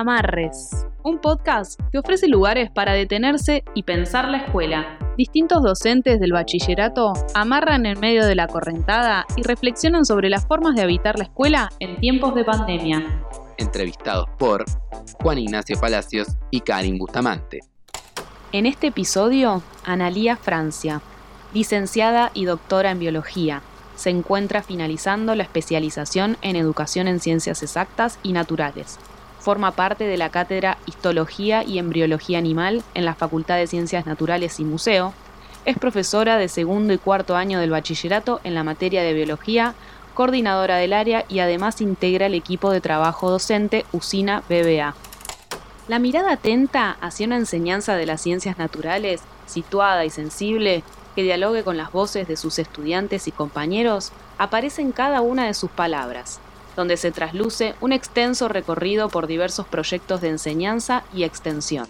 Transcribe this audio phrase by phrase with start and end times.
[0.00, 4.98] Amarres, un podcast que ofrece lugares para detenerse y pensar la escuela.
[5.18, 10.74] Distintos docentes del bachillerato amarran en medio de la correntada y reflexionan sobre las formas
[10.74, 13.26] de habitar la escuela en tiempos de pandemia.
[13.58, 14.64] Entrevistados por
[15.22, 17.60] Juan Ignacio Palacios y Karin Bustamante.
[18.52, 21.02] En este episodio, Analía Francia,
[21.52, 23.60] licenciada y doctora en biología,
[23.96, 28.98] se encuentra finalizando la especialización en educación en ciencias exactas y naturales
[29.40, 34.60] Forma parte de la cátedra Histología y Embriología Animal en la Facultad de Ciencias Naturales
[34.60, 35.14] y Museo.
[35.64, 39.74] Es profesora de segundo y cuarto año del bachillerato en la materia de biología,
[40.12, 44.94] coordinadora del área y además integra el equipo de trabajo docente Usina BBA.
[45.88, 51.64] La mirada atenta hacia una enseñanza de las ciencias naturales, situada y sensible, que dialogue
[51.64, 56.40] con las voces de sus estudiantes y compañeros, aparece en cada una de sus palabras
[56.76, 61.86] donde se trasluce un extenso recorrido por diversos proyectos de enseñanza y extensión.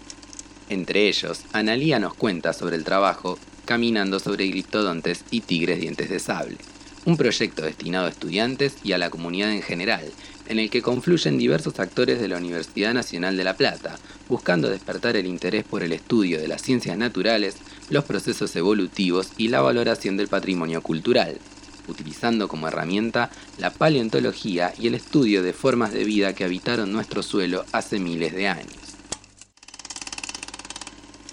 [0.69, 6.19] Entre ellos, Analía nos cuenta sobre el trabajo Caminando sobre gliptodontes y tigres dientes de
[6.19, 6.57] sable,
[7.05, 10.11] un proyecto destinado a estudiantes y a la comunidad en general,
[10.47, 15.15] en el que confluyen diversos actores de la Universidad Nacional de La Plata, buscando despertar
[15.15, 17.55] el interés por el estudio de las ciencias naturales,
[17.89, 21.37] los procesos evolutivos y la valoración del patrimonio cultural,
[21.87, 27.23] utilizando como herramienta la paleontología y el estudio de formas de vida que habitaron nuestro
[27.23, 28.97] suelo hace miles de años.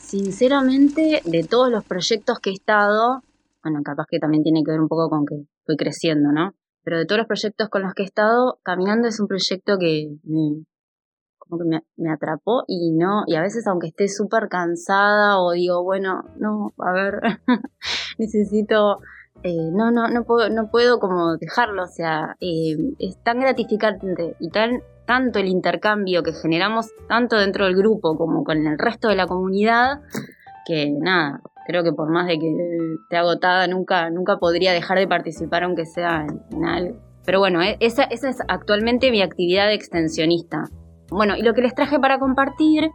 [0.00, 3.22] Sinceramente, de todos los proyectos que he estado,
[3.62, 6.54] bueno, capaz que también tiene que ver un poco con que fui creciendo, ¿no?
[6.82, 10.16] Pero de todos los proyectos con los que he estado, Caminando es un proyecto que
[10.22, 10.64] me,
[11.36, 15.82] como que me, atrapó y no, y a veces aunque esté súper cansada o digo,
[15.82, 17.20] bueno, no, a ver,
[18.19, 19.00] necesito
[19.42, 24.36] eh, no, no, no puedo, no puedo como dejarlo, o sea, eh, es tan gratificante
[24.41, 29.09] y tan, tanto el intercambio que generamos tanto dentro del grupo como con el resto
[29.09, 30.00] de la comunidad,
[30.66, 32.53] que nada, creo que por más de que
[33.03, 36.99] esté agotada, nunca, nunca podría dejar de participar aunque sea en, algo.
[37.25, 40.65] Pero bueno, e, esa, esa es actualmente mi actividad de extensionista.
[41.10, 42.91] Bueno, y lo que les traje para compartir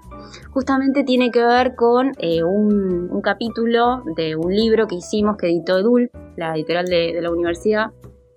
[0.52, 5.80] justamente tiene que ver con eh, un, capítulo de un libro que hicimos que editó
[5.80, 7.92] Edul, la editorial de, la universidad,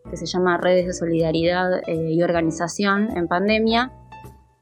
[0.09, 3.93] que se llama Redes de Solidaridad eh, y Organización en Pandemia.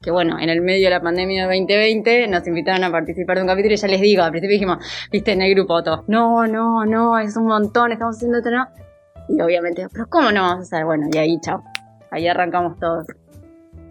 [0.01, 3.43] Que bueno, en el medio de la pandemia de 2020 nos invitaron a participar de
[3.43, 4.77] un capítulo y ya les digo, al principio dijimos,
[5.11, 8.67] viste, en el grupo todos, no, no, no, es un montón, estamos haciendo esto, no.
[9.29, 10.85] Y obviamente, pero ¿cómo no vamos a hacer?
[10.85, 11.63] Bueno, y ahí, chao.
[12.11, 13.07] Ahí arrancamos todos.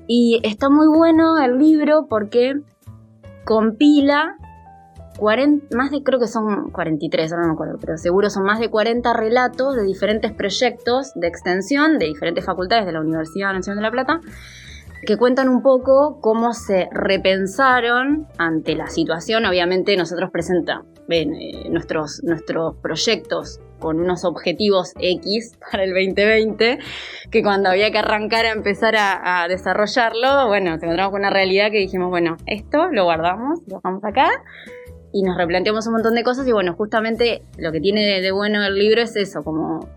[0.06, 2.60] Y está muy bueno el libro porque
[3.44, 4.36] compila
[5.18, 8.58] 40, más de, creo que son 43, ahora no me acuerdo, pero seguro son más
[8.58, 13.78] de 40 relatos de diferentes proyectos de extensión de diferentes facultades de la Universidad Nacional
[13.78, 14.20] de La Plata
[15.06, 19.44] que cuentan un poco cómo se repensaron ante la situación.
[19.44, 26.78] Obviamente nosotros presentamos eh, nuestros, nuestros proyectos con unos objetivos X para el 2020,
[27.30, 31.70] que cuando había que arrancar a empezar a, desarrollarlo, bueno, nos encontramos con una realidad
[31.70, 34.30] que dijimos, bueno, esto lo guardamos, lo dejamos acá
[35.12, 38.64] y nos replanteamos un montón de cosas y bueno, justamente lo que tiene de bueno
[38.64, 39.88] el libro es eso, como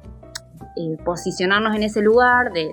[0.80, 2.70] eh, posicionarnos en ese lugar de,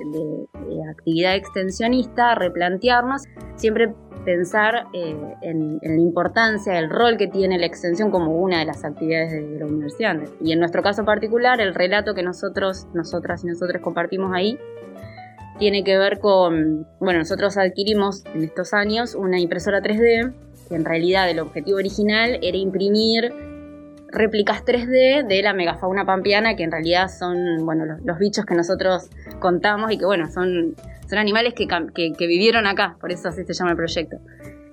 [0.91, 3.23] actividad extensionista, replantearnos,
[3.57, 3.95] siempre
[4.25, 8.85] pensar eh, en, la importancia, el rol que tiene la extensión como una de las
[8.85, 10.17] actividades de, la universidad.
[10.41, 14.59] Y en nuestro caso particular, el relato que nosotros, nosotras y nosotros compartimos ahí,
[15.59, 20.33] tiene que ver con, bueno, nosotros adquirimos en estos años una impresora 3D,
[20.69, 23.33] que en realidad el objetivo original era imprimir
[24.15, 29.11] réplicas 3D de la megafauna pampeana, que en realidad son bueno, los, bichos que nosotros
[29.41, 30.75] contamos y que bueno, son,
[31.09, 34.17] son animales que, que, vivieron acá, por eso así se llama el proyecto.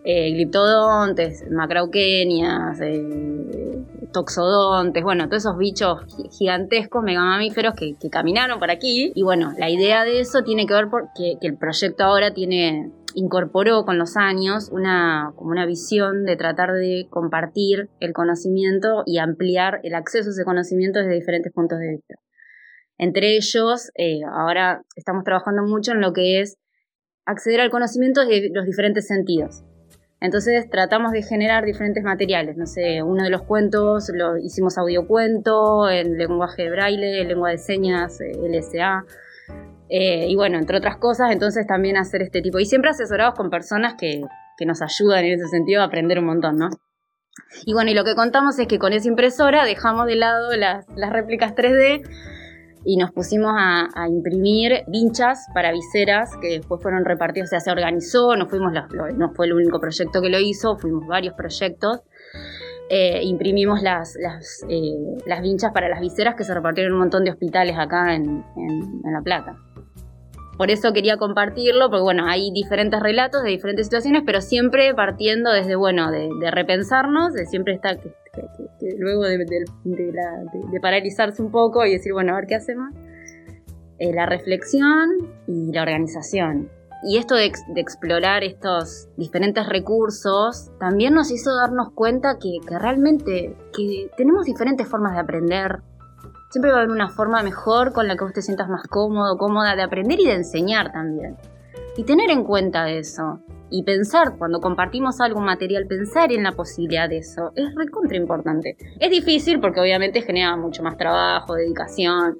[0.03, 5.99] Eh, gliptodontes, macrauquenias, eh, toxodontes, bueno, todos esos bichos
[6.39, 9.11] gigantescos, megamamíferos que, que caminaron por aquí.
[9.13, 12.91] Y bueno, la idea de eso tiene que ver porque que el proyecto ahora tiene
[13.15, 19.19] incorporó con los años una, como una visión de tratar de compartir el conocimiento y
[19.19, 22.15] ampliar el acceso a ese conocimiento desde diferentes puntos de vista.
[23.01, 26.59] Entre ellos, eh, ahora estamos trabajando mucho en lo que es
[27.25, 29.63] acceder al conocimiento de los diferentes sentidos.
[30.19, 32.57] Entonces tratamos de generar diferentes materiales.
[32.57, 37.57] No sé, uno de los cuentos lo hicimos audiocuento, en lenguaje de braille, lengua de
[37.57, 39.03] señas, eh, LSA.
[39.89, 42.59] Eh, y bueno, entre otras cosas, entonces también hacer este tipo.
[42.59, 44.21] Y siempre asesorados con personas que,
[44.63, 46.69] nos ayudan en ese sentido a aprender un montón, ¿no?
[47.65, 50.85] Y bueno, y lo que contamos es que con esa impresora dejamos de lado las,
[51.11, 52.03] réplicas 3D
[52.83, 57.71] y nos pusimos a, imprimir vinchas para viseras que después fueron repartidas, o sea, se
[57.71, 58.73] organizó, no, fuimos
[59.17, 62.01] no fue el único proyecto que lo hizo, fuimos varios proyectos.
[62.89, 67.23] Eh, imprimimos las, las, eh, vinchas para las viseras que se repartieron en un montón
[67.23, 69.55] de hospitales acá en, en, La Plata.
[70.61, 75.51] Por eso quería compartirlo, porque bueno, hay diferentes relatos de diferentes situaciones, pero siempre partiendo
[75.51, 79.39] desde, bueno, de, repensarnos, de siempre estar, que, luego de,
[80.79, 82.93] paralizarse un poco y decir, bueno, a ver qué hacemos,
[83.97, 85.09] eh, la reflexión
[85.47, 86.69] y la organización.
[87.01, 94.11] Y esto de, explorar estos diferentes recursos también nos hizo darnos cuenta que, realmente que
[94.15, 95.79] tenemos diferentes formas de aprender.
[96.51, 99.37] Siempre va a haber una forma mejor con la que vos te sientas más cómodo,
[99.37, 101.37] cómoda de aprender y de enseñar también.
[101.97, 103.39] Y tener en cuenta eso.
[103.69, 107.53] Y pensar, cuando compartimos algún material, pensar en la posibilidad de eso.
[107.55, 108.75] Es recontra importante.
[108.99, 112.37] Es difícil porque obviamente genera mucho más trabajo, dedicación.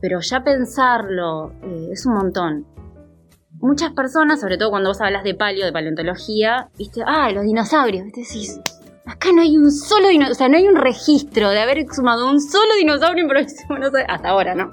[0.00, 2.74] Pero ya pensarlo eh, es un montón
[3.64, 8.04] muchas personas, sobre todo cuando vos hablas de paleo, de paleontología, viste, ah, los dinosaurios,
[8.04, 8.60] viste, decís,
[9.06, 12.30] acá no hay un solo dinosaurio, o sea, no hay un registro de haber exhumado
[12.30, 14.70] un solo dinosaurio en hasta ahora, ¿no?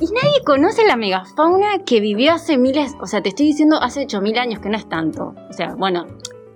[0.00, 4.00] Y nadie conoce la megafauna que vivió hace miles, o sea, te estoy diciendo hace
[4.00, 5.34] 8000 años, que no es tanto.
[5.48, 6.06] O sea, bueno,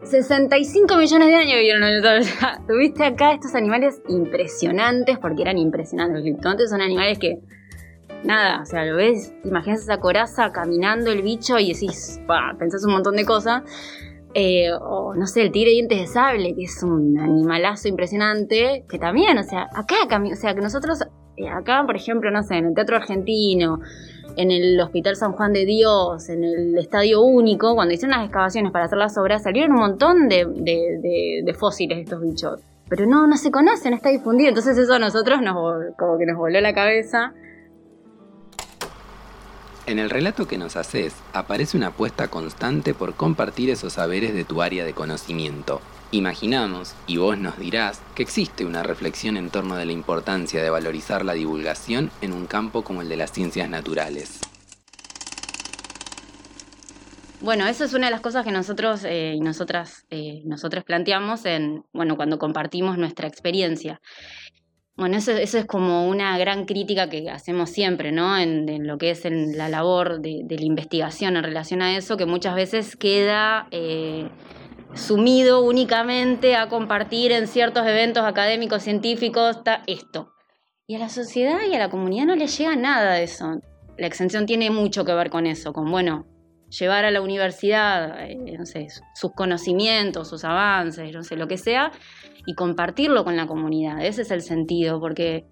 [0.02, 2.66] 65 millones de años vivieron los dinosaurios.
[2.66, 6.16] Tuviste acá estos animales impresionantes, porque eran impresionantes.
[6.16, 7.38] Los gliptontes son animales que
[8.24, 12.20] nada, o sea, lo ves, imaginas esa coraza caminando el bicho y decís,
[12.58, 13.62] pensás un montón de cosas.
[14.38, 18.84] Eh, o no sé, el tigre de dientes de sable, que es un animalazo impresionante,
[18.86, 19.96] que también, o sea, acá,
[20.30, 20.98] o sea, que nosotros,
[21.38, 23.80] eh, acá, por ejemplo, no sé, en el Teatro Argentino,
[24.36, 28.72] en el Hospital San Juan de Dios, en el Estadio Único, cuando hicieron las excavaciones
[28.72, 32.60] para hacer las obras, salieron un montón de, de fósiles de estos bichos.
[32.90, 34.50] Pero no, no se conocen, no está difundido.
[34.50, 35.56] Entonces eso a nosotros nos,
[35.96, 37.32] como que nos voló la cabeza.
[39.86, 44.44] En el relato que nos haces aparece una apuesta constante por compartir esos saberes de
[44.44, 45.80] tu área de conocimiento.
[46.10, 50.70] Imaginamos, y vos nos dirás, que existe una reflexión en torno de la importancia de
[50.70, 54.40] valorizar la divulgación en un campo como el de las ciencias naturales.
[57.40, 61.44] Bueno, eso es una de las cosas que nosotros eh, y nosotras eh, nosotros planteamos
[61.44, 64.00] en bueno cuando compartimos nuestra experiencia.
[64.96, 68.38] Bueno, eso, es como una gran crítica que hacemos siempre, ¿no?
[68.38, 72.54] En, lo que es la labor de, la investigación en relación a eso, que muchas
[72.54, 74.30] veces queda eh,
[74.94, 80.32] sumido únicamente a compartir en ciertos eventos académicos, científicos, esto.
[80.86, 83.60] Y a la sociedad y a la comunidad no le llega nada de eso.
[83.98, 86.24] La extensión tiene mucho que ver con eso, con, bueno,
[86.68, 91.58] llevar a la universidad, eh, no sé, sus conocimientos, sus avances, no sé, lo que
[91.58, 91.92] sea,
[92.46, 94.04] y compartirlo con la comunidad.
[94.04, 95.46] Ese es el sentido, porque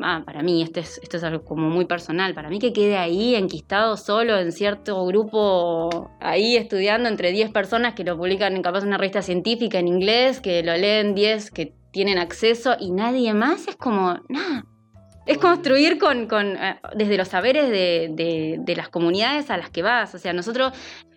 [0.00, 2.96] ah, para mí esto es, esto es algo como muy personal, para mí que quede
[2.96, 8.62] ahí enquistado solo en cierto grupo, ahí estudiando entre 10 personas que lo publican en
[8.62, 13.34] capaz una revista científica en inglés, que lo leen 10 que tienen acceso y nadie
[13.34, 14.64] más, es como, nada.
[15.26, 19.70] Es construir con, con eh, desde los saberes de, de, de, las comunidades a las
[19.70, 20.14] que vas.
[20.14, 20.72] O sea, nosotros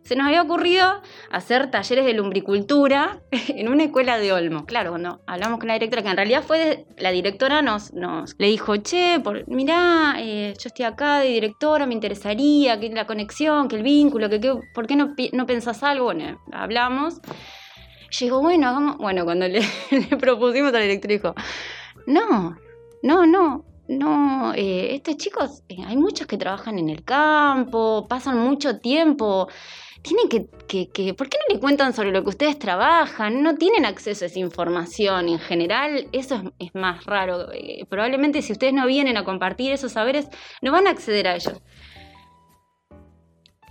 [0.07, 1.01] se nos había ocurrido
[1.31, 3.19] hacer talleres de lumbricultura
[3.49, 4.65] en una escuela de Olmo.
[4.65, 8.47] Claro, cuando hablamos con la directora, que en realidad fue la directora, nos, nos le
[8.47, 13.67] dijo, che, por, mirá, eh, yo estoy acá de directora, me interesaría, que la conexión,
[13.67, 14.39] que el vínculo, que,
[14.73, 16.05] ¿por qué no, no pensás algo?
[16.05, 17.19] Bueno, hablamos.
[18.17, 18.97] Llegó, bueno, hagamos.
[18.99, 19.59] Bueno, cuando le,
[20.21, 21.35] propusimos a la directora, dijo,
[22.05, 22.55] no,
[23.03, 28.37] no, no, no, eh, estos chicos, eh, hay muchos que trabajan en el campo, pasan
[28.39, 29.47] mucho tiempo
[30.07, 33.41] tienen que, ¿por qué no le cuentan sobre lo que ustedes trabajan?
[33.43, 35.29] No tienen acceso a esa información.
[35.29, 37.51] En general, eso es, más raro.
[37.51, 40.27] Eh, probablemente si ustedes no vienen a compartir esos saberes,
[40.61, 41.61] no van a acceder a ellos.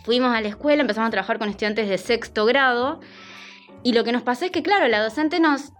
[0.05, 3.01] Fuimos a la escuela, empezamos a trabajar con estudiantes de sexto grado.
[3.83, 5.73] Y lo que nos pasó es que, claro, la docente nos,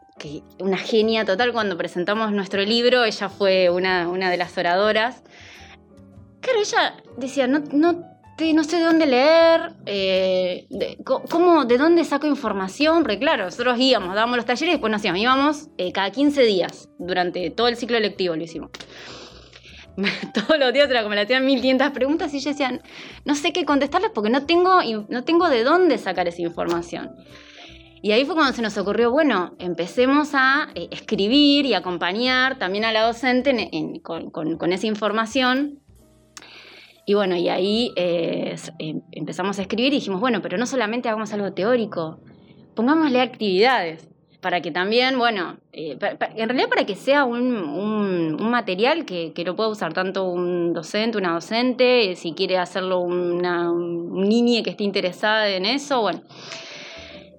[0.59, 5.23] una genia total cuando presentamos nuestro libro, ella fue una, una de las oradoras.
[6.41, 8.17] Claro, ella decía, no, no
[8.55, 13.79] no sé de dónde leer, eh, de, cómo, de dónde saco información, porque claro, nosotros
[13.79, 17.69] íbamos, dábamos los talleres y después nos íbamos, íbamos eh, cada 15 días, durante todo
[17.69, 18.71] el ciclo lectivo lo hicimos.
[20.35, 22.83] Todos los días era como le hacían 1500 preguntas y yo decía,
[23.25, 27.17] no sé qué contestarles porque no tengo, no tengo de dónde sacar esa información.
[28.03, 32.85] Y ahí fue cuando se nos ocurrió, bueno, empecemos a eh, escribir y acompañar también
[32.85, 33.71] a la docente
[34.03, 35.81] con, esa información
[37.09, 41.09] y bueno, y ahí eh, em, empezamos a escribir y dijimos, bueno, pero no solamente
[41.09, 42.19] hagamos algo teórico,
[42.75, 44.09] pongámosle actividades.
[44.41, 45.97] para que también, bueno, eh,
[46.37, 51.33] en realidad para que sea un, material que, lo pueda usar tanto un docente, una
[51.33, 54.29] docente, si quiere hacerlo una, un
[54.63, 56.21] que esté interesada en eso, bueno.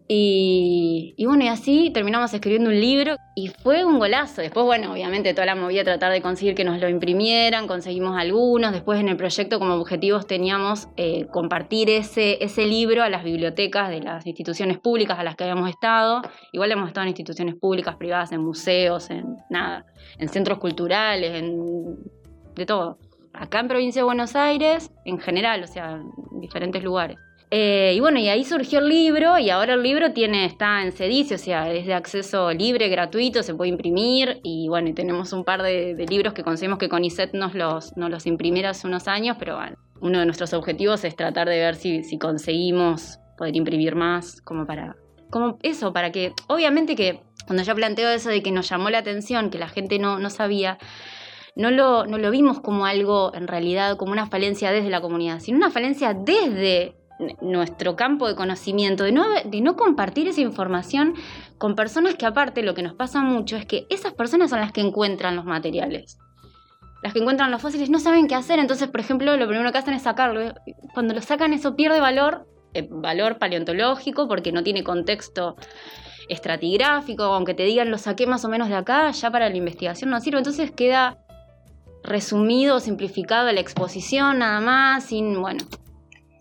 [0.10, 4.42] Y, bueno, y así terminamos escribiendo un libro y fue un golazo.
[4.42, 8.72] Después, bueno, obviamente toda la movida tratar de conseguir que nos lo imprimieran, conseguimos algunos.
[8.72, 13.90] Después en el proyecto como objetivos teníamos eh, compartir ese, ese libro a las bibliotecas
[13.90, 16.22] de las instituciones públicas a las que habíamos estado.
[16.54, 19.86] Igual hemos estado en instituciones públicas, privadas, en museos, en nada,
[20.20, 21.98] en centros culturales, en
[22.56, 22.98] de todo.
[23.34, 27.18] Acá en provincia de Buenos Aires, en general, o sea, en diferentes lugares.
[27.50, 30.92] Eh, y bueno, y ahí surgió el libro y ahora el libro tiene, está en
[30.92, 35.46] Cedice, o sea, es de acceso libre, gratuito, se puede imprimir y bueno, tenemos un
[35.46, 39.38] par de, libros que conseguimos que CONICET nos los, nos los imprimiera hace unos años,
[39.40, 43.96] pero bueno, uno de nuestros objetivos es tratar de ver si, si conseguimos poder imprimir
[43.96, 44.98] más, como para,
[45.30, 48.98] como eso, para que, obviamente que cuando yo planteo eso de que nos llamó la
[48.98, 50.78] atención, que la gente no, no sabía,
[51.56, 55.40] no lo, no lo vimos como algo en realidad, como una falencia desde la comunidad,
[55.40, 56.98] sino una falencia desde
[57.42, 61.16] nuestro campo de conocimiento, de no, de no compartir esa información
[61.58, 64.72] con personas que aparte lo que nos pasa mucho es que esas personas son las
[64.72, 66.18] que encuentran los materiales.
[67.04, 69.78] Las que encuentran los fósiles no saben qué hacer, entonces por ejemplo lo primero que
[69.78, 70.54] hacen es sacarlo.
[70.94, 75.56] Cuando lo sacan eso pierde valor, eh, valor paleontológico porque no tiene contexto
[76.30, 80.10] estratigráfico, aunque te digan lo saqué más o menos de acá, ya para la investigación
[80.10, 81.18] no sirve, entonces queda
[82.04, 85.64] resumido, simplificado la exposición nada más, sin, bueno,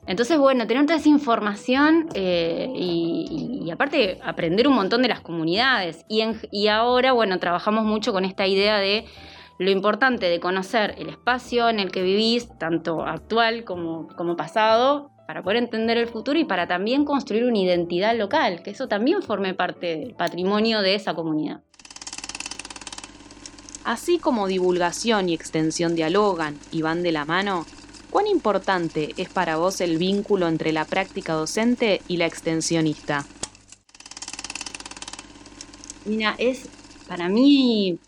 [0.07, 6.05] entonces, bueno, tener toda esa información eh, y, aparte aprender un montón de las comunidades.
[6.09, 6.23] Y,
[6.53, 9.05] y ahora, bueno, trabajamos mucho con esta idea de
[9.59, 15.11] lo importante de conocer el espacio en el que vivís, tanto actual como, como pasado,
[15.27, 19.23] para poder entender el futuro y para también construir una identidad local, que eso también
[19.23, 21.63] forme parte del patrimonio de esa comunidad.
[23.85, 27.67] Así como divulgación y extensión dialogan y van de la mano,
[28.11, 33.27] ¿Cuán importante es para vos el vínculo entre la práctica docente y la extensionista?
[36.05, 36.69] Mira, es
[37.09, 37.99] para mí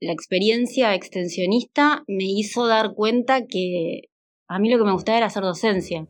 [0.00, 4.10] la experiencia extensionista me hizo dar cuenta que
[4.48, 6.06] a mí lo que me gustaba era hacer docencia.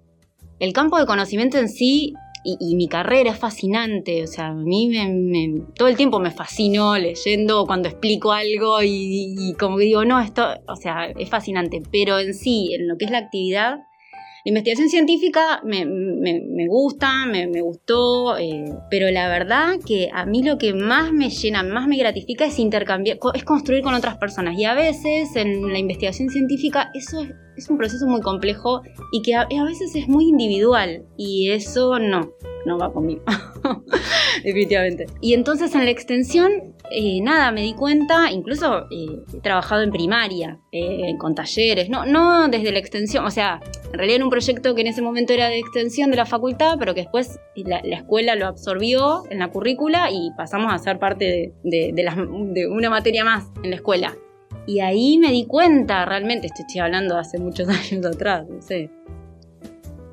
[0.59, 2.15] El campo de conocimiento en sí
[2.47, 6.97] y, mi carrera es fascinante, o sea, a mí me, todo el tiempo me fascinó
[6.97, 12.19] leyendo cuando explico algo y, como que digo, no, esto, o sea, es fascinante, pero
[12.19, 13.79] en sí, en lo que es la actividad,
[14.47, 20.57] la investigación científica me, gusta, me, gustó, eh, pero la verdad que a mí lo
[20.57, 24.57] que más me llena, más me gratifica es intercambiar, es construir con otras personas.
[24.57, 29.23] Y a veces en la investigación científica eso es es un proceso muy complejo y
[29.23, 32.33] que a, veces es muy individual y eso no,
[32.67, 33.23] no va conmigo,
[34.45, 35.07] definitivamente.
[35.21, 39.91] Y entonces en la extensión, eh, nada, me di cuenta, incluso eh, he trabajado en
[39.91, 43.61] primaria, eh, con talleres, no, no desde la extensión, o sea,
[43.93, 46.77] en realidad en un proyecto que en ese momento era de extensión de la facultad,
[46.79, 51.55] pero que después la, escuela lo absorbió en la currícula y pasamos a ser parte
[51.63, 54.17] de, de una materia más en la escuela.
[54.67, 58.91] Y ahí me di cuenta, realmente, estoy hablando hace muchos años atrás, no sé,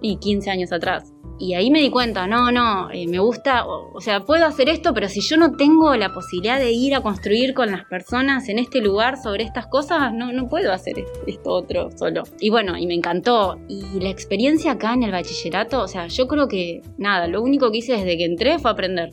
[0.02, 1.14] y 15 años atrás.
[1.40, 4.94] Y ahí me di cuenta, no, no, eh, me gusta, o, sea, puedo hacer esto,
[4.94, 8.60] pero si yo no tengo la posibilidad de ir a construir con las personas en
[8.60, 12.24] este lugar sobre estas cosas, no, no puedo hacer esto otro solo.
[12.40, 13.60] Y bueno, y me encantó.
[13.68, 17.72] Y la experiencia acá en el bachillerato, o sea, yo creo que nada, lo único
[17.72, 19.10] que hice desde que entré fue aprender.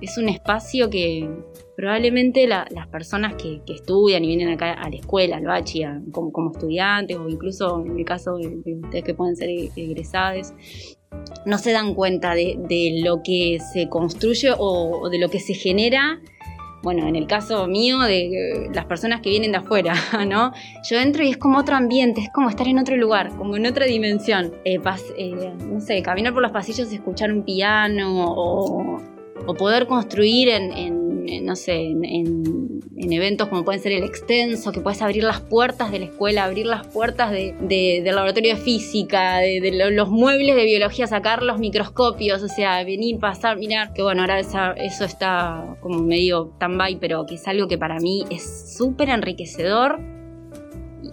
[0.00, 1.28] Es un espacio que,
[1.80, 7.16] probablemente las personas que, estudian y vienen acá a la escuela, al bachi, como, estudiantes
[7.16, 10.52] o incluso en el caso de, ustedes que pueden ser egresados,
[11.46, 16.20] no se dan cuenta de, lo que se construye o, de lo que se genera
[16.82, 19.92] bueno, en el caso mío, de las personas que vienen de afuera,
[20.26, 20.50] ¿no?
[20.88, 23.66] Yo entro y es como otro ambiente, es como estar en otro lugar, como en
[23.66, 24.54] otra dimensión.
[24.64, 24.80] Eh,
[25.18, 29.02] eh, no sé, caminar por los pasillos escuchar un piano o,
[29.58, 30.99] poder construir en
[31.42, 35.98] no sé, en, eventos como pueden ser el extenso, que puedes abrir las puertas de
[35.98, 41.06] la escuela, abrir las puertas de, del laboratorio de física, de, los muebles de biología,
[41.06, 46.52] sacar los microscopios, o sea, venir, pasar, mirar, que bueno, ahora eso está como medio
[46.58, 50.19] tan-by, pero que es algo que para mí es súper enriquecedor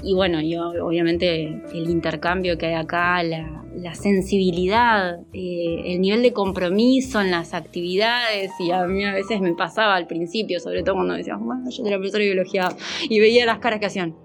[0.03, 3.63] y bueno, yo obviamente el intercambio que hay acá, la,
[3.95, 9.53] sensibilidad, eh, el nivel de compromiso en las actividades, y a mí a veces me
[9.53, 12.69] pasaba al principio, sobre todo cuando decíamos, bueno, yo era profesora de biología,
[13.09, 14.15] y veía las caras que hacían.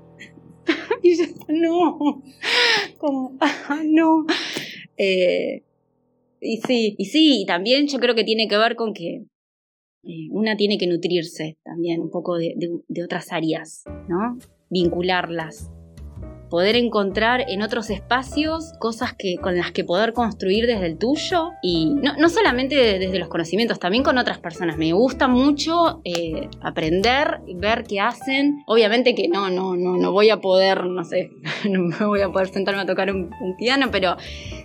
[1.02, 2.22] y yo, no,
[2.98, 3.38] como,
[3.84, 4.26] no.
[4.96, 5.62] Eh,
[6.40, 9.24] y sí, y sí, y también yo creo que tiene que ver con que
[10.04, 12.54] eh, una tiene que nutrirse también un poco de,
[12.88, 14.38] de otras áreas, ¿no?
[14.72, 15.72] Vincularlas
[16.52, 21.52] poder encontrar en otros espacios cosas que, con las que poder construir desde el tuyo
[21.62, 24.76] y no, solamente desde los conocimientos, también con otras personas.
[24.76, 28.64] Me gusta mucho eh, aprender, ver qué hacen.
[28.66, 31.30] Obviamente que no, no, no, no voy a poder, no sé,
[31.70, 34.18] no me voy a poder sentarme a tocar un, piano, pero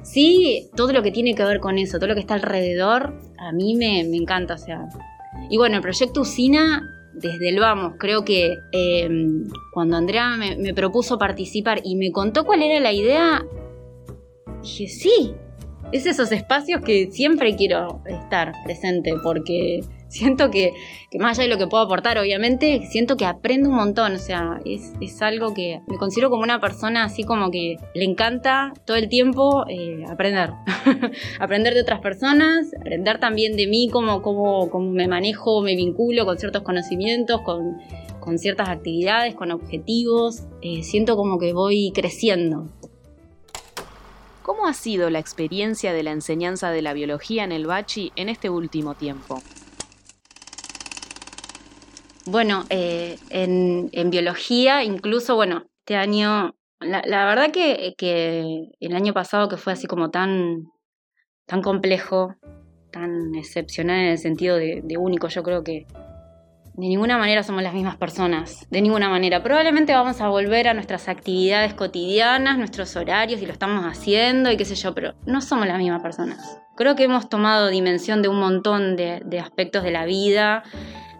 [0.04, 3.54] sí todo lo que tiene que ver con eso, todo lo que está alrededor, a
[3.54, 4.90] mí me, me encanta, o sea.
[5.50, 7.93] Y bueno, el proyecto Usina desde el vamos.
[7.97, 13.45] Creo que em, cuando Andrea me, propuso participar y me contó cuál era la idea,
[14.62, 15.33] dije, sí,
[15.91, 20.74] es esos espacios que siempre quiero estar presente porque siento que,
[21.20, 24.14] más allá de lo que puedo aportar, obviamente, siento que aprendo un montón.
[24.14, 28.74] O sea, es, algo que me considero como una persona así como que le encanta
[28.86, 30.52] todo el tiempo eh, aprender.
[31.40, 36.26] aprender de otras personas, aprender también de mí, cómo, cómo, cómo me manejo, me vinculo
[36.26, 37.80] con ciertos conocimientos, con,
[38.38, 40.44] ciertas actividades, con objetivos.
[40.62, 42.68] Eh, siento como que voy creciendo.
[44.44, 48.30] ¿Cómo ha sido la experiencia de la enseñanza de la biología en el Bachi en
[48.30, 49.42] este último tiempo?
[52.29, 57.96] Bueno, eh, en, biología, incluso, bueno, este año, la, verdad que,
[58.81, 60.65] el año pasado que fue así como tan,
[61.46, 62.36] tan complejo,
[62.91, 65.88] tan excepcional en el sentido de, único, yo creo que
[66.74, 69.41] de ninguna manera somos las mismas personas, de ninguna manera.
[69.41, 74.57] Probablemente vamos a volver a nuestras actividades cotidianas, nuestros horarios y lo estamos haciendo y
[74.57, 76.60] qué sé yo, pero no somos las mismas personas.
[76.75, 80.63] Creo que hemos tomado dimensión de un montón de, de aspectos de la vida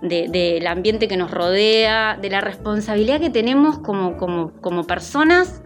[0.02, 5.62] del ambiente que nos rodea, de la responsabilidad que tenemos como, como, como personas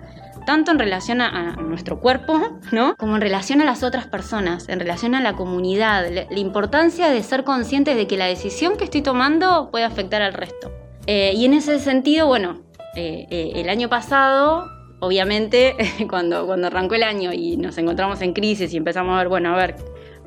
[0.46, 2.40] tanto en relación a, nuestro cuerpo,
[2.72, 2.96] ¿no?
[2.98, 7.22] Como en relación a las otras personas, en relación a la comunidad, la, importancia de
[7.24, 10.72] ser conscientes de que la decisión que estoy tomando puede afectar al resto.
[11.08, 12.62] Eh, y en ese sentido, bueno,
[12.96, 14.66] eh, eh, el año pasado,
[15.00, 15.76] obviamente,
[16.10, 19.54] cuando, cuando arrancó el año y nos encontramos en crisis y empezamos a ver, bueno,
[19.54, 19.76] a ver,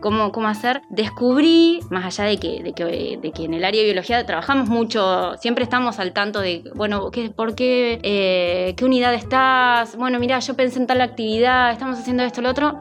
[0.00, 4.68] cómo, hacer, descubrí, más allá de que, de que, en el área de biología trabajamos
[4.68, 8.00] mucho, siempre estamos al tanto de, bueno, ¿qué, ¿por qué?
[8.02, 9.96] Eh, ¿Qué unidad estás?
[9.96, 12.80] Bueno, mira, yo pensé en tal actividad, estamos haciendo esto, lo otro,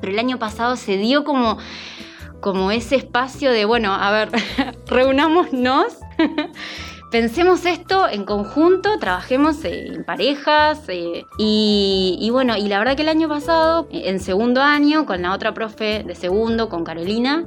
[0.00, 1.58] pero el año pasado se dio como
[2.42, 4.30] como ese espacio de, bueno, a ver,
[4.88, 5.96] reunámonos
[7.12, 13.10] pensemos esto en conjunto, trabajemos en parejas eh, y, bueno, y la verdad que el
[13.10, 17.44] año pasado, en segundo año, con la otra profe de segundo, con Carolina,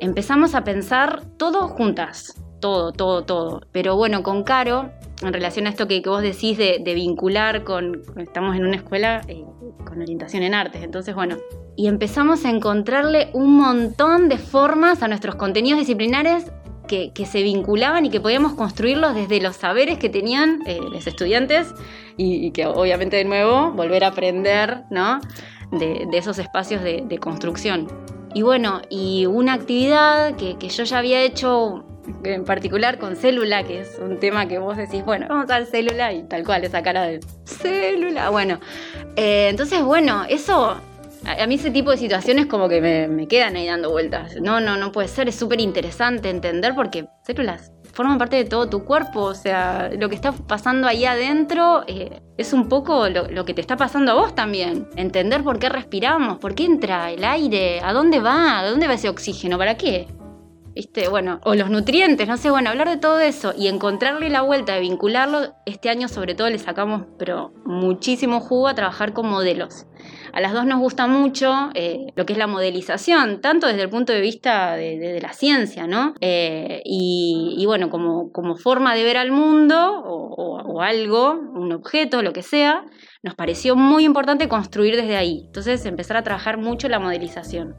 [0.00, 3.62] empezamos a pensar todo juntas, todo, todo, todo.
[3.72, 4.90] Pero bueno, con Caro,
[5.22, 9.44] en relación a esto que, vos decís de, vincular con, estamos en una escuela eh,
[9.86, 11.38] con orientación en artes, entonces bueno,
[11.74, 16.52] y empezamos a encontrarle un montón de formas a nuestros contenidos disciplinares
[16.90, 21.72] que, se vinculaban y que podíamos construirlos desde los saberes que tenían eh, los estudiantes
[22.16, 25.20] y, que obviamente de nuevo volver a aprender ¿no?
[25.70, 27.86] de, esos espacios de, construcción.
[28.34, 31.84] Y bueno, y una actividad que, yo ya había hecho
[32.24, 36.12] en particular con célula, que es un tema que vos decís, bueno, vamos a célula
[36.12, 38.30] y tal cual, esa cara de célula.
[38.30, 38.58] Bueno,
[39.16, 40.80] eh, entonces, bueno, eso
[41.24, 44.36] a, mí ese tipo de situaciones como que me, quedan ahí dando vueltas.
[44.40, 48.68] No, no, no puede ser, es súper interesante entender porque células forman parte de todo
[48.68, 53.44] tu cuerpo, o sea, lo que está pasando ahí adentro eh, es un poco lo,
[53.44, 54.88] que te está pasando a vos también.
[54.96, 58.94] Entender por qué respiramos, por qué entra el aire, a dónde va, a dónde va
[58.94, 60.06] ese oxígeno, para qué.
[60.74, 61.08] ¿Viste?
[61.08, 64.74] Bueno, o los nutrientes, no sé, bueno, hablar de todo eso y encontrarle la vuelta
[64.74, 69.86] de vincularlo, este año sobre todo le sacamos, pero muchísimo jugo a trabajar con modelos.
[70.32, 73.90] A las dos nos gusta mucho eh, lo que es la modelización, tanto desde el
[73.90, 76.14] punto de vista de, la ciencia, ¿no?
[76.20, 82.32] Eh, y, bueno, como, como, forma de ver al mundo o, algo, un objeto, lo
[82.32, 82.84] que sea,
[83.22, 85.42] nos pareció muy importante construir desde ahí.
[85.46, 87.76] Entonces empezar a trabajar mucho la modelización.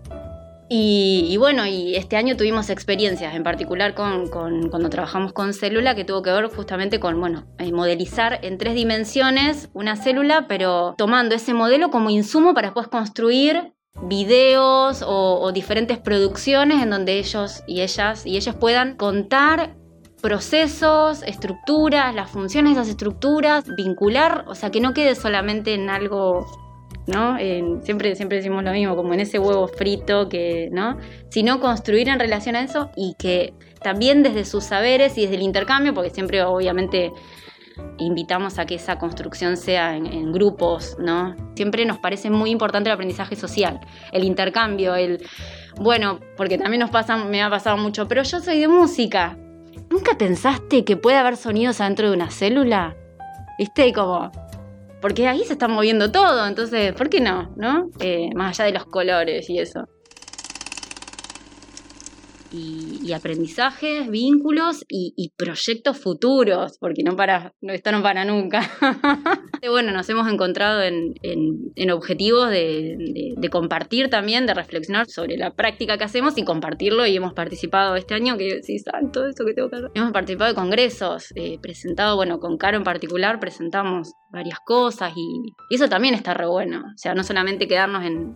[0.74, 6.06] Y, bueno, y este año tuvimos experiencias, en particular con, cuando trabajamos con célula, que
[6.06, 11.36] tuvo que ver justamente con, bueno, eh, modelizar en tres dimensiones una célula, pero tomando
[11.36, 17.82] ese modelo como insumo para después construir videos o, diferentes producciones en donde ellos y
[17.82, 19.76] ellas y ellos puedan contar
[20.22, 25.90] procesos, estructuras, las funciones de esas estructuras, vincular, o sea, que no quede solamente en
[25.90, 26.46] algo
[27.08, 27.38] ¿no?
[27.84, 30.98] siempre, siempre decimos lo mismo, como en ese huevo frito que, ¿no?
[31.30, 35.42] Sino construir en relación a eso y que también desde sus saberes y desde el
[35.42, 37.12] intercambio, porque siempre obviamente
[37.98, 41.36] invitamos a que esa construcción sea en, grupos, ¿no?
[41.56, 43.80] Siempre nos parece muy importante el aprendizaje social,
[44.12, 45.26] el intercambio, el,
[45.80, 49.38] bueno, porque también nos pasa, me ha pasado mucho, pero yo soy de música.
[49.90, 52.96] ¿Nunca pensaste que puede haber sonidos adentro de una célula?
[53.58, 53.92] ¿Viste?
[53.94, 54.32] Como,
[55.02, 57.54] porque ahí se está moviendo todo, entonces, ¿por qué no?
[57.58, 57.90] ¿No?
[58.00, 59.88] Eh, más allá de los colores y eso
[62.54, 68.70] y, aprendizajes, vínculos y, proyectos futuros, porque no para, esto no para nunca.
[69.70, 76.04] bueno, nos hemos encontrado en, objetivos de, compartir también, de reflexionar sobre la práctica que
[76.04, 78.78] hacemos y compartirlo y hemos participado este año, que sí,
[79.12, 79.92] todo eso que tengo que hacer.
[79.94, 85.54] Hemos participado de congresos, eh, presentado, bueno, con Caro en particular presentamos varias cosas y,
[85.70, 86.80] y eso también está re bueno.
[86.80, 88.36] O sea, no solamente quedarnos en,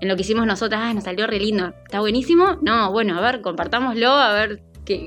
[0.00, 2.58] en lo que hicimos nosotras, ah, nos salió re lindo, está buenísimo.
[2.62, 4.62] No, bueno, a ver, compartámoslo, a ver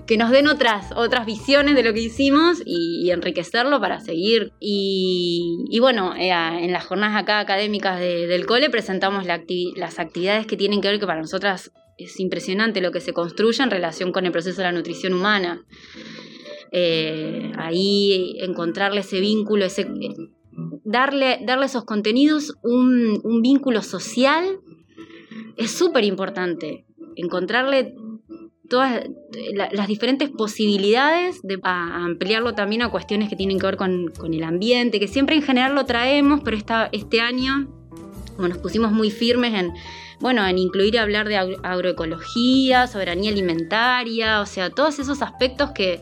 [0.06, 4.54] que, nos den otras, otras visiones de lo que hicimos y, enriquecerlo para seguir.
[4.60, 10.82] Y, bueno, eh, en las jornadas acá académicas del cole presentamos las actividades que tienen
[10.82, 14.32] que ver que para nosotras es impresionante lo que se construye en relación con el
[14.32, 15.66] proceso de la nutrición humana.
[16.72, 19.88] Eh, ahí encontrarle ese vínculo, ese,
[20.84, 24.60] darle, darle esos contenidos un vínculo social
[25.58, 27.96] es súper importante encontrarle
[28.70, 29.04] todas
[29.74, 35.00] las diferentes posibilidades de ampliarlo también a cuestiones que tienen que ver con, el ambiente,
[35.00, 37.68] que siempre en general lo traemos, pero esta, este año
[38.36, 39.74] como nos pusimos muy firmes en,
[40.20, 46.02] bueno, en incluir y hablar de agroecología, soberanía alimentaria, o sea, todos esos aspectos que,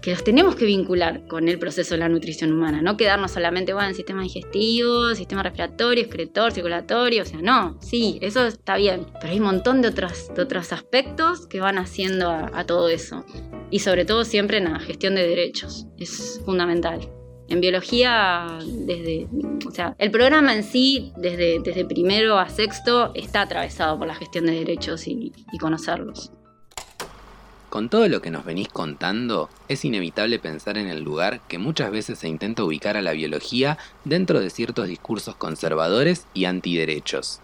[0.00, 3.72] que los tenemos que vincular con el proceso de la nutrición humana, no quedarnos solamente
[3.72, 9.06] bueno, en sistema digestivo, sistema respiratorio, excretor, circulatorio, o sea, no, sí, eso está bien,
[9.20, 13.24] pero hay un montón de otros, de otros aspectos que van haciendo a, todo eso.
[13.70, 17.00] Y sobre todo siempre en la gestión de derechos, es fundamental.
[17.48, 19.26] En biología, desde,
[19.66, 24.14] o sea, el programa en sí, desde, desde primero a sexto, está atravesado por la
[24.14, 26.32] gestión de derechos y conocerlos.
[27.70, 31.92] Con todo lo que nos venís contando, es inevitable pensar en el lugar que muchas
[31.92, 37.38] veces se intenta ubicar a la biología dentro de ciertos discursos conservadores y antiderechos.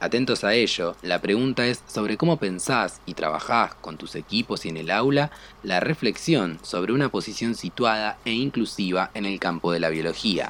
[0.00, 4.70] Atentos a ello, la pregunta es sobre cómo pensás y trabajás con tus equipos y
[4.70, 5.30] en el aula
[5.62, 10.48] la reflexión sobre una posición situada e inclusiva en el campo de la biología.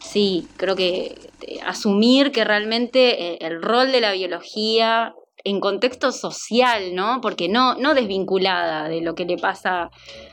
[0.00, 5.14] Sí, creo que eh, asumir que realmente eh, el rol de la biología
[5.44, 7.20] en contexto social, ¿no?
[7.20, 9.90] Porque no, no desvinculada de lo que le pasa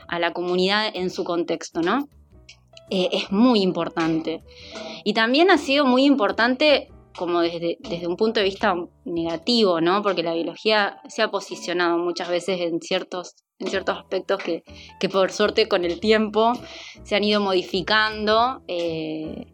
[0.08, 2.08] a la comunidad en su contexto, ¿no?
[2.90, 4.42] Eh, es muy importante.
[5.04, 10.02] Y también ha sido muy importante como desde, desde un punto de vista negativo, ¿no?
[10.02, 15.30] Porque la biología se ha posicionado muchas veces en ciertos, en ciertos aspectos que, por
[15.32, 16.52] suerte con el tiempo
[17.04, 18.62] se han ido modificando.
[18.68, 19.46] Eh,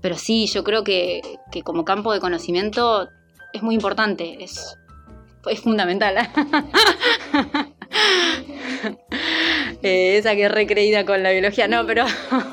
[0.00, 1.20] pero sí, yo creo que,
[1.52, 3.08] que como campo de conocimiento
[3.52, 4.76] es muy importante, es
[5.50, 6.16] es fundamental.
[9.84, 12.04] Eh, esa que es recreída con la biología, no, pero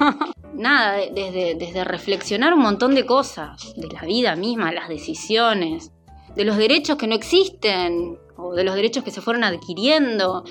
[0.56, 5.92] nada, desde, desde reflexionar un montón de cosas, de la vida misma, las decisiones,
[6.36, 10.44] de los derechos que no existen, o de los derechos que se fueron adquiriendo.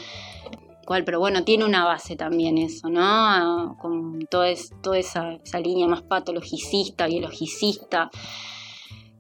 [0.87, 3.77] Cual, pero bueno, tiene una base también eso, ¿no?
[3.81, 4.48] Con toda,
[4.81, 8.11] toda esa, esa línea más patologicista, biologicista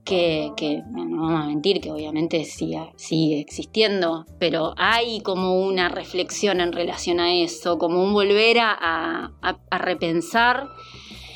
[0.08, 6.60] que, no vamos a mentir, que obviamente sigue, sigue existiendo, pero hay como una reflexión
[6.60, 9.32] en relación a eso, como un volver a,
[9.70, 10.68] repensar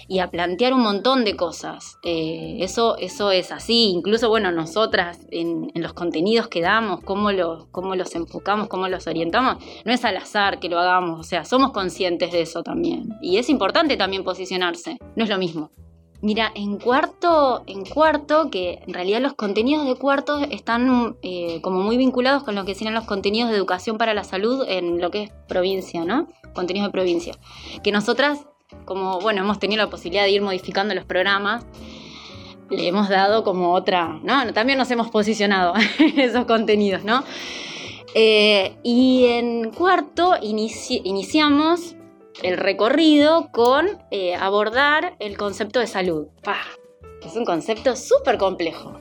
[0.08, 1.98] y a plantear un montón de cosas.
[2.02, 3.90] Eh, eso, eso es así.
[3.90, 9.06] Incluso, bueno, nosotras en, los contenidos que damos, cómo los, cómo los enfocamos, cómo los
[9.06, 11.20] orientamos, no es al azar que lo hagamos.
[11.20, 13.08] O sea, somos conscientes de eso también.
[13.20, 14.98] Y es importante también posicionarse.
[15.14, 15.70] No es lo mismo.
[16.22, 21.80] Mira, en cuarto, en cuarto, que en realidad los contenidos de cuarto están eh, como
[21.80, 25.10] muy vinculados con lo que serían los contenidos de educación para la salud en lo
[25.10, 26.28] que es provincia, ¿no?
[26.54, 27.34] Contenidos de provincia.
[27.82, 28.46] Que nosotras,
[28.84, 31.66] como, bueno, hemos tenido la posibilidad de ir modificando los programas,
[32.70, 34.52] le hemos dado como otra, ¿no?
[34.52, 35.74] También nos hemos posicionado
[36.16, 37.24] esos contenidos, ¿no?
[38.14, 41.96] Eh, y en cuarto iniciamos
[42.42, 46.28] el recorrido con eh, abordar el concepto de salud.
[47.24, 49.00] Es un concepto súper complejo.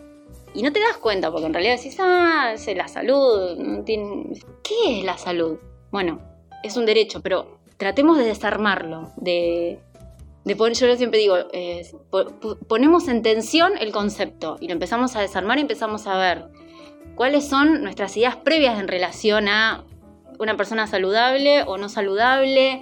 [0.54, 3.84] Y no te das cuenta, porque en realidad decís, ah, la salud.
[3.86, 5.58] ¿Qué es la salud?
[5.91, 6.20] Bueno,
[6.63, 9.80] es un derecho, pero tratemos de desarmarlo, de,
[10.44, 11.89] de poner, yo siempre digo, eh,
[12.67, 16.46] ponemos en tensión el concepto y lo empezamos a desarmar y empezamos a ver
[17.15, 19.86] cuáles son nuestras ideas previas en relación a
[20.41, 22.82] una persona saludable o no saludable?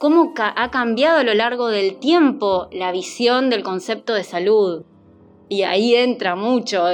[0.00, 4.86] ¿Cómo ha cambiado a lo largo del tiempo la visión del concepto de salud?
[5.50, 6.86] Y ahí entra mucho,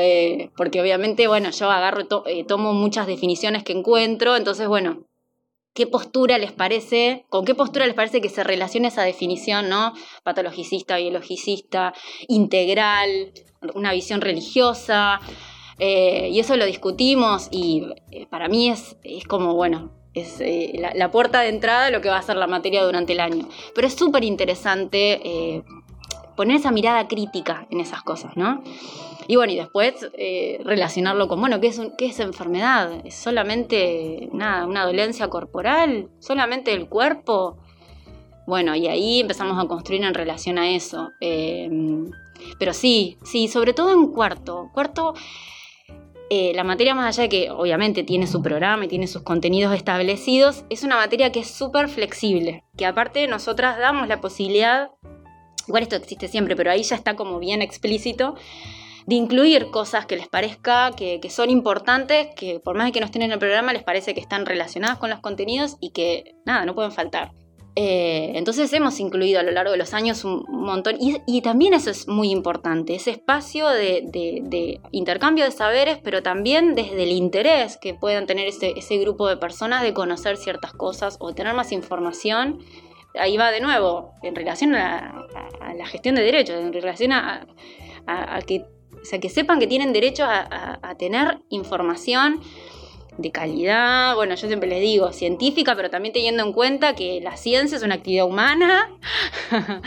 [0.57, 5.05] porque obviamente, bueno, yo agarro, eh, tomo muchas definiciones que encuentro, entonces, bueno,
[5.73, 9.93] qué postura les parece, con qué postura les parece que se relaciona esa definición, ¿no?
[10.25, 11.95] Patologicista, biologicista,
[12.27, 13.31] integral,
[13.77, 15.21] una visión religiosa.
[15.79, 20.43] Eh, y eso lo discutimos y eh, para mí es, es como, bueno, es
[20.95, 23.49] la, puerta de entrada lo que va a ser la materia durante el año.
[23.75, 25.63] Pero es súper interesante
[26.37, 28.63] poner esa mirada crítica en esas cosas, ¿no?
[29.27, 33.01] Y bueno, y después eh, relacionarlo con, bueno, ¿qué es, ¿qué es enfermedad?
[33.05, 36.11] ¿Es solamente nada, una dolencia corporal?
[36.21, 37.57] ¿Solamente el cuerpo?
[38.47, 41.11] Bueno, y ahí empezamos a construir en relación a eso.
[41.21, 41.69] Eh,
[42.59, 44.71] pero sí, sí, sobre todo en cuarto.
[44.73, 45.15] Cuarto,
[46.31, 49.75] eh, la materia más allá de que obviamente tiene su programa y tiene sus contenidos
[49.75, 54.91] establecidos, es una materia que es súper flexible, que aparte nosotras damos la posibilidad
[55.67, 58.35] igual esto existe siempre, pero ahí ya está como bien explícito,
[59.07, 63.07] de incluir cosas que les parezca que, son importantes, que por más de que no
[63.07, 66.65] estén en el programa, les parece que están relacionadas con los contenidos y que nada,
[66.65, 67.33] no pueden faltar.
[67.79, 71.91] Eh, entonces hemos incluido a lo largo de los años un, montón, y, también eso
[71.91, 77.93] es muy importante, ese espacio de, intercambio de saberes, pero también desde el interés que
[77.93, 82.61] puedan tener ese, ese grupo de personas de conocer ciertas cosas o tener más información.
[83.15, 85.27] Ahí va de nuevo, en relación a,
[85.77, 87.47] la gestión de derechos, en relación a,
[88.47, 88.65] que,
[89.03, 92.41] sea, que sepan que tienen derecho a, tener información
[93.19, 97.37] de calidad, bueno, yo siempre les digo, científica, pero también teniendo en cuenta que la
[97.37, 98.91] ciencia es una actividad humana,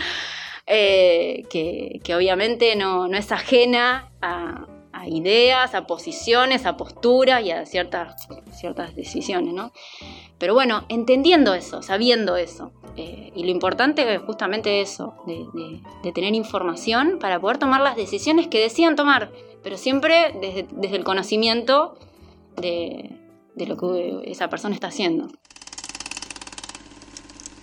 [0.67, 4.65] eh, que, obviamente no, no es ajena a,
[5.07, 9.71] ideas, a posiciones, a posturas y a ciertas, ciertas decisiones, ¿no?
[10.37, 12.71] Pero bueno, entendiendo eso, sabiendo eso.
[12.97, 18.47] Eh, y lo importante es justamente eso, de, tener información para poder tomar las decisiones
[18.47, 19.31] que decían tomar,
[19.63, 21.97] pero siempre desde, el conocimiento
[22.57, 23.09] de,
[23.65, 25.27] lo que esa persona está haciendo.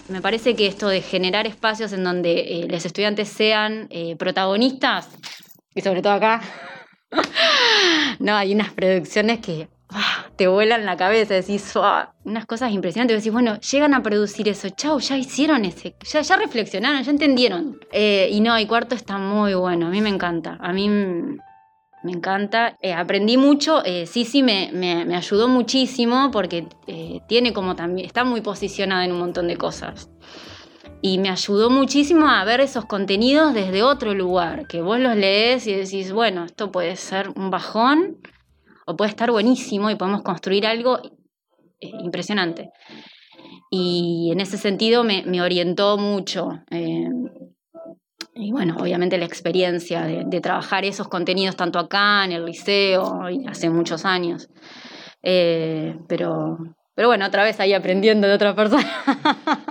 [0.09, 5.09] Me parece que esto de generar espacios en donde eh, los estudiantes sean eh, protagonistas,
[5.75, 6.41] y sobre todo acá,
[8.21, 11.75] no, hay unas producciones que ah, te vuelan la cabeza, decís,
[12.25, 16.37] unas cosas impresionantes, decís, bueno, llegan a producir eso, chau, ya hicieron ese, ya, ya
[16.37, 17.81] reflexionaron, ya entendieron.
[17.91, 20.89] Eh, y no, y cuarto está muy bueno, a mí me encanta, a mí
[22.07, 22.79] me encanta.
[22.81, 26.67] Eh, aprendí mucho, eh, sí, sí, me, me, ayudó muchísimo porque
[27.29, 30.09] tiene como también, está muy posicionada en un montón de cosas
[31.03, 35.67] y me ayudó muchísimo a ver esos contenidos desde otro lugar, que vos los lees
[35.67, 38.19] y decís, bueno, esto puede ser un bajón
[38.87, 40.99] o puede estar buenísimo y podemos construir algo
[41.81, 42.71] eh, impresionante.
[43.71, 46.61] Y en ese sentido me, orientó mucho.
[48.39, 53.71] Y bueno, obviamente la experiencia de, trabajar esos contenidos tanto acá en el liceo hace
[53.71, 54.51] muchos años.
[55.23, 56.59] Eh, pero,
[56.95, 58.87] pero bueno, otra vez ahí aprendiendo de otra persona.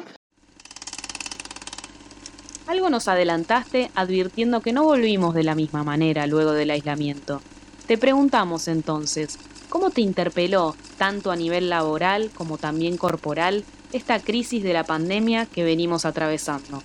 [2.67, 7.43] Algo nos adelantaste advirtiendo que no volvimos de la misma manera luego del aislamiento.
[7.86, 9.38] Te preguntamos entonces,
[9.69, 15.45] ¿cómo te interpeló, tanto a nivel laboral como también corporal, esta crisis de la pandemia
[15.45, 16.82] que venimos atravesando?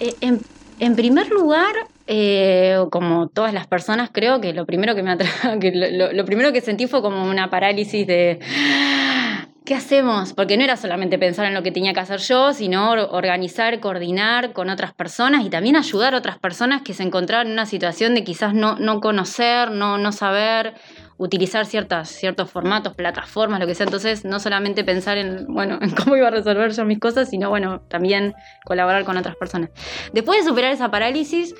[0.00, 1.74] Eh, en, primer lugar,
[2.06, 5.16] eh, como todas las personas, creo que lo primero que me
[5.60, 5.72] que
[6.12, 8.40] lo primero que sentí fue como una parálisis de
[9.70, 10.32] ¿qué hacemos?
[10.32, 14.52] Porque no era solamente pensar en lo que tenía que hacer yo, sino organizar, coordinar
[14.52, 18.16] con otras personas y también ayudar a otras personas que se encontraban en una situación
[18.16, 20.74] de quizás no, no conocer, no, no saber
[21.20, 23.84] utilizar ciertas, ciertos formatos, plataformas, lo que sea.
[23.84, 27.50] Entonces, no solamente pensar en, bueno, en cómo iba a resolver yo mis cosas, sino,
[27.50, 29.70] bueno, también colaborar con otras personas.
[30.14, 31.54] Después de superar esa parálisis,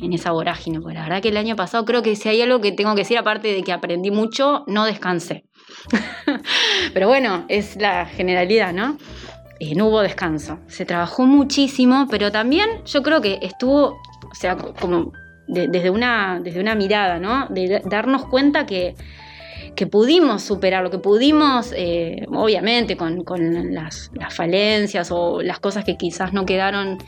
[0.00, 2.60] en esa vorágine, porque la verdad que el año pasado creo que si hay algo
[2.60, 5.44] que tengo que decir, aparte de que aprendí mucho, no descansé.
[6.94, 8.96] Pero bueno, es la generalidad, ¿no?
[9.58, 10.60] Eh, no hubo descanso.
[10.66, 15.12] Se trabajó muchísimo, pero también yo creo que estuvo, o sea, como
[15.52, 17.46] desde, una, desde una mirada, ¿no?
[17.48, 18.94] De darnos cuenta que,
[19.74, 23.24] que pudimos superar, lo que pudimos, eh, obviamente, con,
[23.72, 26.98] las, las, falencias o las cosas que quizás no quedaron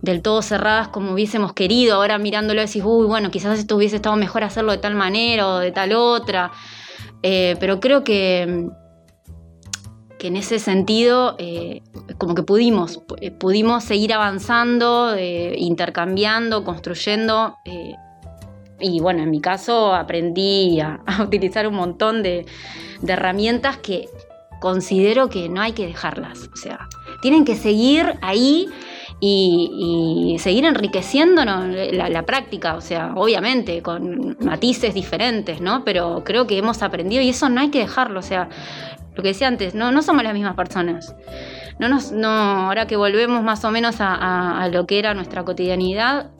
[0.00, 1.96] del todo cerradas como hubiésemos querido.
[1.96, 5.58] Ahora mirándolo decís, uy, bueno, quizás esto hubiese estado mejor hacerlo de tal manera o
[5.58, 6.50] de tal otra.
[7.22, 8.66] Eh, pero creo que,
[10.22, 11.82] que en ese sentido, eh,
[12.16, 17.56] como que pudimos, eh, pudimos seguir avanzando, intercambiando, construyendo
[18.78, 22.46] Y bueno, en mi caso aprendí a, utilizar un montón de,
[23.04, 24.08] herramientas que
[24.60, 26.48] considero que no hay que dejarlas.
[26.52, 26.88] O sea,
[27.20, 28.68] tienen que seguir ahí
[29.18, 35.84] y, seguir enriqueciéndonos la, la, práctica, o sea, obviamente con matices diferentes, ¿no?
[35.84, 38.48] Pero creo que hemos aprendido y eso no hay que dejarlo, o sea,
[39.14, 41.14] lo que decía antes, no, no somos las mismas personas.
[41.78, 46.30] No nos, no, ahora que volvemos más o menos a, lo que era nuestra cotidianidad,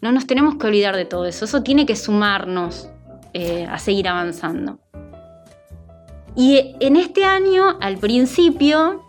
[0.00, 1.44] no nos tenemos que olvidar de todo eso.
[1.44, 2.88] Eso tiene que sumarnos
[3.32, 4.78] eh, a seguir avanzando.
[6.34, 9.04] Y en este año, al principio,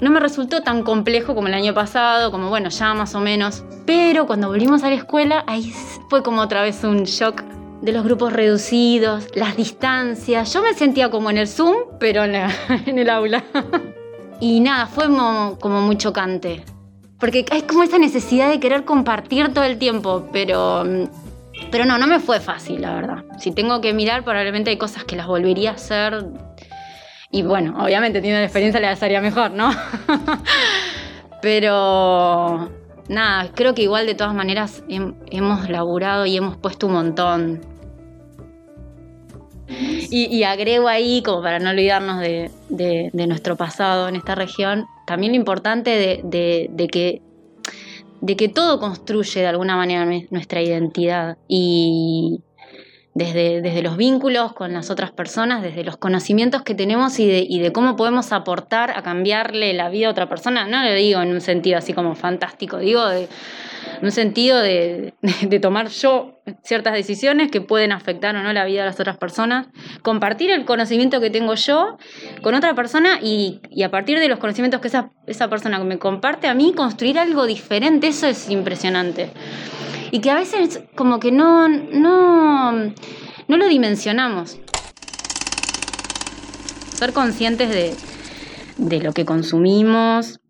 [0.00, 3.64] no me resultó tan complejo como el año pasado, como bueno, ya más o menos.
[3.86, 5.72] Pero cuando volvimos a la escuela, ahí
[6.08, 7.42] fue como otra vez un shock
[7.82, 10.52] de los grupos reducidos, las distancias.
[10.54, 12.36] Yo me sentía como en el Zoom, pero en,
[12.98, 13.42] el aula.
[14.40, 16.64] y nada, fue como, muy chocante.
[17.18, 20.84] Porque hay como esa necesidad de querer compartir todo el tiempo, pero,
[21.70, 23.24] pero no, no me fue fácil, la verdad.
[23.38, 26.24] Si tengo que mirar, probablemente hay cosas que las volvería a hacer.
[27.32, 29.70] Y bueno, obviamente teniendo la experiencia las haría mejor, ¿no?
[31.42, 32.70] pero
[33.08, 37.71] nada, creo que igual de todas maneras hemos laburado y hemos puesto un montón
[40.10, 45.36] y, agrego ahí, como para no olvidarnos de, nuestro pasado en esta región, también lo
[45.36, 45.90] importante
[46.22, 47.22] de, que,
[48.20, 51.38] de que todo construye de alguna manera nuestra identidad.
[51.48, 52.40] Y
[53.14, 57.44] desde, desde los vínculos con las otras personas, desde los conocimientos que tenemos y de,
[57.46, 60.66] y de cómo podemos aportar a cambiarle la vida a otra persona.
[60.66, 63.28] No lo digo en un sentido así como fantástico, digo de
[64.02, 65.14] un sentido de,
[65.60, 69.68] tomar yo ciertas decisiones que pueden afectar o no la vida de las otras personas,
[70.02, 71.96] compartir el conocimiento que tengo yo
[72.42, 76.48] con otra persona y, a partir de los conocimientos que esa, esa persona me comparte
[76.48, 79.30] a mí, construir algo diferente, eso es impresionante.
[80.10, 84.58] Y que a veces como que no, no, no lo dimensionamos.
[86.94, 87.94] Ser conscientes de,
[88.76, 90.40] de lo que consumimos,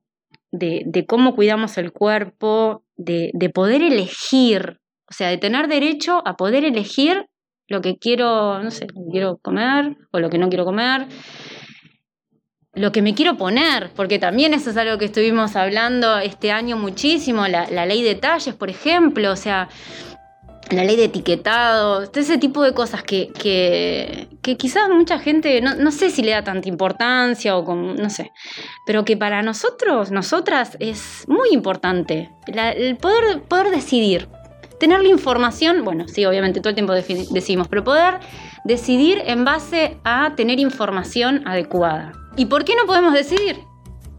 [0.51, 6.37] de, de, cómo cuidamos el cuerpo, de, poder elegir, o sea, de tener derecho a
[6.37, 7.27] poder elegir
[7.69, 11.07] lo que quiero, no sé, quiero comer o lo que no quiero comer,
[12.75, 16.77] lo que me quiero poner, porque también eso es algo que estuvimos hablando este año
[16.77, 19.69] muchísimo, la, ley de talles, por ejemplo, o sea,
[20.71, 26.11] la ley de etiquetado, ese tipo de cosas que, que, quizás mucha gente, no, sé
[26.11, 28.33] si le da tanta importancia o como, no sé,
[28.87, 34.29] pero que para nosotros, nosotras, es muy importante el poder, poder decidir,
[34.81, 38.21] tener la información, bueno, sí, obviamente todo el tiempo decimos, pero poder
[38.65, 42.13] decidir en base a tener información adecuada.
[42.37, 43.61] ¿Y por qué no podemos decidir?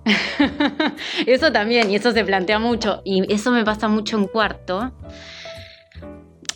[1.25, 4.93] eso también, y eso se plantea mucho, y eso me pasa mucho en cuarto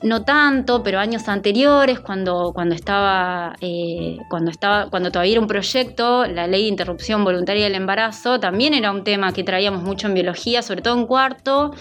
[0.03, 5.47] no tanto, pero años anteriores, cuando, cuando, estaba, eh, cuando, estaba, cuando todavía era un
[5.47, 10.07] proyecto, la ley de interrupción voluntaria del embarazo, también era un tema que traíamos mucho
[10.07, 11.73] en biología, sobre todo en cuarto,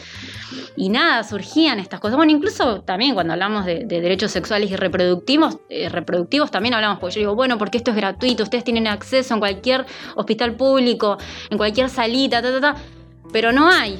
[0.77, 2.17] y nada, surgían estas cosas.
[2.17, 7.17] Bueno, incluso también cuando hablamos de, derechos sexuales y reproductivos, eh, reproductivos también hablamos, porque
[7.17, 11.19] yo digo, bueno, porque esto es gratuito, ustedes tienen acceso en cualquier hospital público,
[11.51, 12.77] en cualquier salita, ta, ta, ta,
[13.33, 13.99] pero no hay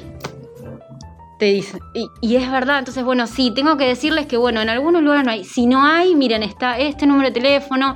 [1.37, 1.79] te dice.
[2.21, 5.31] Y, es verdad, entonces, bueno, sí, tengo que decirles que, bueno, en algunos lugares no
[5.31, 5.43] hay.
[5.43, 7.95] Si no hay, miren, está este número de teléfono,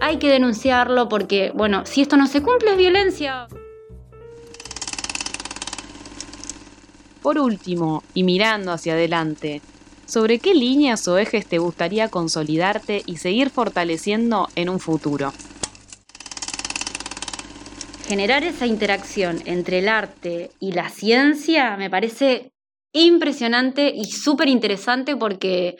[0.00, 3.46] hay que denunciarlo porque, bueno, si esto no se cumple es violencia.
[7.22, 9.62] Por último, y mirando hacia adelante,
[10.06, 15.32] ¿sobre qué líneas o ejes te gustaría consolidarte y seguir fortaleciendo en un futuro?
[18.08, 22.52] Generar esa interacción entre el arte y la ciencia me parece
[22.92, 25.76] impresionante y súper interesante porque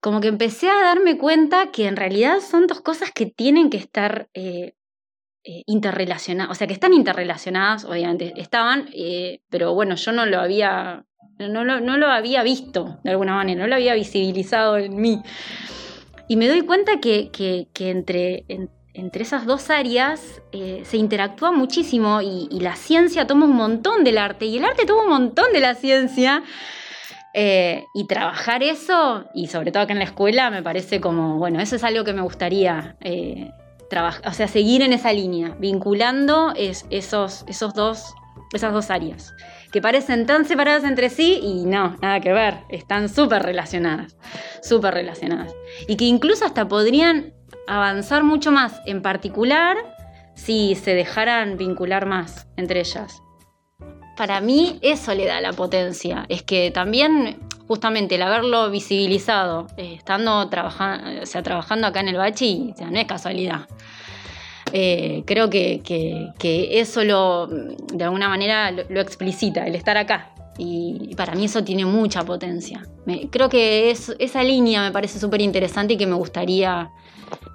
[0.00, 3.76] como que empecé a darme cuenta que en realidad son dos cosas que tienen que
[3.76, 4.74] estar eh,
[5.44, 10.40] eh, interrelacionadas, o sea, que están interrelacionadas, obviamente, estaban, eh, pero bueno, yo no lo
[10.40, 11.04] había,
[11.38, 15.22] no lo, no lo había visto de alguna manera, no lo había visibilizado en mí.
[16.28, 21.52] Y me doy cuenta que, que, que entre, entre esas dos áreas eh, se interactúa
[21.52, 25.52] muchísimo y, la ciencia toma un montón del arte y el arte toma un montón
[25.52, 26.42] de la ciencia.
[27.34, 31.60] Eh, y trabajar eso, y sobre todo acá en la escuela, me parece como, bueno,
[31.60, 33.50] eso es algo que me gustaría eh,
[33.88, 38.14] trabajar, o sea, seguir en esa línea, vinculando esos, esos dos,
[38.52, 39.32] esas dos áreas,
[39.72, 44.14] que parecen tan separadas entre sí y no, nada que ver, están súper relacionadas,
[44.62, 45.54] súper relacionadas.
[45.88, 47.32] Y que incluso hasta podrían
[47.66, 49.76] avanzar mucho más, en particular
[50.34, 53.22] si se dejaran vincular más entre ellas.
[54.16, 59.94] Para mí eso le da la potencia, es que también justamente el haberlo visibilizado, eh,
[59.94, 63.66] estando trabajando, acá en el Bachi, o no es casualidad.
[64.74, 65.80] Eh, creo que,
[66.70, 70.30] eso lo, de alguna manera lo, explicita, el estar acá.
[70.58, 72.82] Y, para mí eso tiene mucha potencia.
[73.30, 76.90] creo que esa línea me parece súper interesante y que me gustaría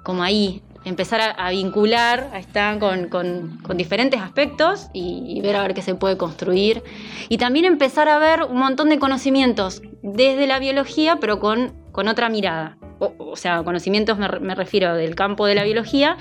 [0.02, 5.82] como ahí empezar a, vincular a con, con, diferentes aspectos y, ver a ver qué
[5.82, 6.82] se puede construir.
[7.28, 12.08] Y también empezar a ver un montón de conocimientos desde la biología, pero con, con
[12.08, 12.78] otra mirada.
[12.98, 16.16] O, sea, conocimientos me, me, refiero del campo de la biología,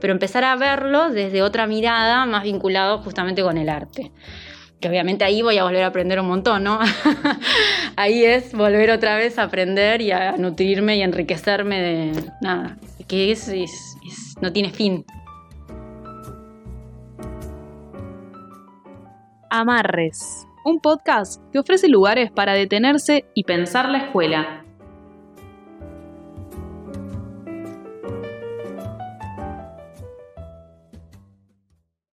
[0.00, 4.10] pero empezar a verlos desde otra mirada más vinculado justamente con el arte.
[4.80, 6.78] Que obviamente ahí voy a volver a aprender un montón, ¿no?
[7.96, 12.76] ahí es volver otra vez a aprender y a nutrirme y enriquecerme de nada,
[13.06, 13.50] que es
[14.40, 15.04] no tiene fin.
[19.50, 24.63] Amarres, un podcast que ofrece lugares para detenerse y pensar la escuela